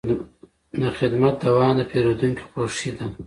[0.79, 3.05] د خدمت دوام د پیرودونکي خوښي ده.